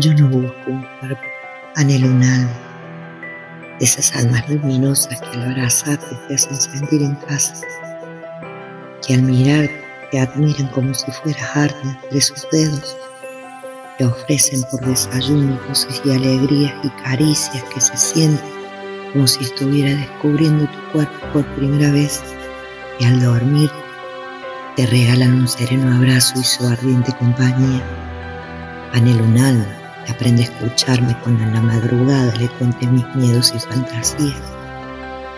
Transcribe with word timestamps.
Yo 0.00 0.14
no 0.14 0.28
busco 0.28 0.70
un 0.70 0.86
cuerpo, 1.00 1.20
anhelo 1.74 2.06
un 2.06 2.22
alma. 2.22 2.52
Esas 3.80 4.14
almas 4.14 4.48
luminosas 4.48 5.20
que 5.20 5.26
al 5.26 5.50
abrazarte 5.50 6.06
te 6.28 6.36
hacen 6.36 6.54
sentir 6.54 7.02
en 7.02 7.16
casa, 7.16 7.54
que 9.04 9.14
al 9.14 9.22
mirar 9.22 9.68
te 10.12 10.20
admiran 10.20 10.68
como 10.68 10.94
si 10.94 11.10
fueras 11.10 11.56
arte 11.56 11.98
de 12.12 12.20
sus 12.20 12.46
dedos, 12.52 12.96
te 13.98 14.04
ofrecen 14.04 14.62
por 14.70 14.86
desayuno 14.86 15.58
cosas 15.66 16.00
y 16.04 16.12
alegrías 16.12 16.74
y 16.84 16.90
caricias 17.02 17.64
que 17.74 17.80
se 17.80 17.96
sienten 17.96 18.50
como 19.12 19.26
si 19.26 19.42
estuviera 19.42 19.98
descubriendo 19.98 20.66
tu 20.66 20.92
cuerpo 20.92 21.26
por 21.32 21.44
primera 21.56 21.90
vez 21.90 22.22
y 23.00 23.04
al 23.04 23.20
dormir 23.20 23.70
te 24.76 24.86
regalan 24.86 25.40
un 25.40 25.48
sereno 25.48 25.92
abrazo 25.96 26.38
y 26.38 26.44
su 26.44 26.64
ardiente 26.68 27.12
compañía. 27.18 27.82
Anhelo 28.92 29.24
un 29.24 29.38
alma 29.38 29.77
aprende 30.12 30.42
a 30.42 30.46
escucharme 30.46 31.16
cuando 31.22 31.44
en 31.44 31.54
la 31.54 31.62
madrugada 31.62 32.34
le 32.36 32.48
cuente 32.48 32.86
mis 32.86 33.06
miedos 33.14 33.52
y 33.54 33.60
fantasías, 33.60 34.36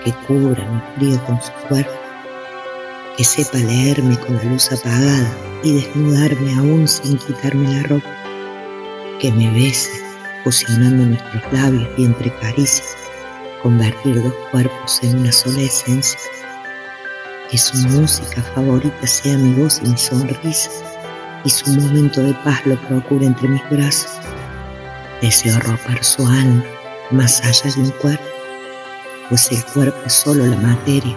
que 0.04 0.12
cubra 0.26 0.64
mi 0.70 0.80
frío 0.96 1.24
con 1.24 1.40
su 1.42 1.52
cuerpo, 1.68 1.92
que 3.16 3.24
sepa 3.24 3.58
leerme 3.58 4.18
con 4.18 4.36
la 4.36 4.44
luz 4.44 4.70
apagada 4.72 5.30
y 5.62 5.74
desnudarme 5.74 6.54
aún 6.54 6.88
sin 6.88 7.18
quitarme 7.18 7.74
la 7.74 7.82
ropa, 7.84 8.10
que 9.20 9.30
me 9.32 9.50
bese 9.52 9.90
fusionando 10.44 11.04
nuestros 11.04 11.52
labios 11.52 11.88
y 11.98 12.04
entre 12.04 12.34
caricias 12.36 12.96
convertir 13.62 14.22
dos 14.22 14.34
cuerpos 14.50 15.00
en 15.02 15.18
una 15.18 15.32
sola 15.32 15.60
esencia. 15.60 16.18
Que 17.50 17.58
su 17.58 17.76
música 17.88 18.42
favorita 18.54 19.06
sea 19.06 19.36
mi 19.36 19.54
voz 19.54 19.80
y 19.84 19.88
mi 19.88 19.98
sonrisa, 19.98 20.70
y 21.44 21.50
su 21.50 21.70
momento 21.70 22.22
de 22.22 22.34
paz 22.44 22.64
lo 22.64 22.80
procure 22.82 23.26
entre 23.26 23.48
mis 23.48 23.70
brazos. 23.70 24.19
Deseo 25.22 25.58
ropar 25.60 26.02
su 26.02 26.26
alma 26.26 26.64
más 27.10 27.42
allá 27.42 27.70
de 27.76 27.82
un 27.82 27.90
cuerpo, 27.90 28.24
pues 29.28 29.52
el 29.52 29.62
cuerpo 29.66 29.98
es 30.06 30.14
solo 30.14 30.46
la 30.46 30.56
materia. 30.56 31.14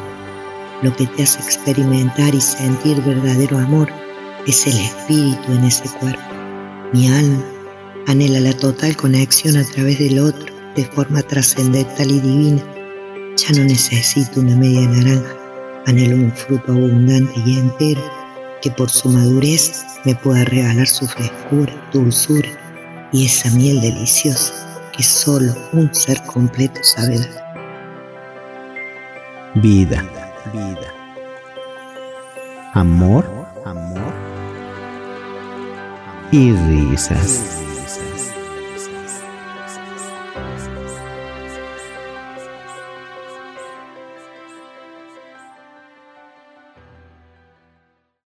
Lo 0.81 0.93
que 0.93 1.07
te 1.07 1.23
hace 1.23 1.39
experimentar 1.39 2.35
y 2.35 2.41
sentir 2.41 3.01
verdadero 3.03 3.57
amor 3.59 3.87
es 4.45 4.67
el 4.67 4.77
espíritu 4.77 5.53
en 5.53 5.63
ese 5.63 5.87
cuerpo. 5.99 6.21
Mi 6.91 7.07
alma 7.07 7.41
anhela 8.07 8.41
la 8.41 8.51
total 8.57 8.97
conexión 8.97 9.55
a 9.55 9.63
través 9.63 9.99
del 9.99 10.19
otro 10.19 10.53
de 10.75 10.83
forma 10.83 11.21
trascendental 11.21 12.11
y 12.11 12.19
divina. 12.19 12.61
Ya 13.37 13.57
no 13.57 13.63
necesito 13.63 14.41
una 14.41 14.57
media 14.57 14.81
naranja, 14.81 15.33
anhelo 15.85 16.17
un 16.17 16.31
fruto 16.33 16.73
abundante 16.73 17.39
y 17.45 17.57
entero 17.57 18.01
que 18.61 18.69
por 18.69 18.89
su 18.89 19.07
madurez 19.07 19.85
me 20.03 20.13
pueda 20.13 20.43
regalar 20.43 20.87
su 20.87 21.07
frescura, 21.07 21.73
dulzura 21.93 22.62
y 23.13 23.27
esa 23.27 23.49
miel 23.51 23.79
deliciosa 23.79 24.53
que 24.91 25.03
solo 25.03 25.53
un 25.71 25.93
ser 25.93 26.21
completo 26.23 26.83
sabe 26.83 27.19
dar. 27.19 27.53
Vida, 29.55 30.03
vida. 30.51 30.93
Amor, 32.73 33.23
amor 33.65 34.13
y 36.31 36.51
risas. 36.51 37.63